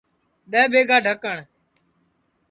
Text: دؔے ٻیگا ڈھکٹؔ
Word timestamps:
دؔے 0.51 0.61
ٻیگا 0.71 0.97
ڈھکٹؔ 1.05 1.37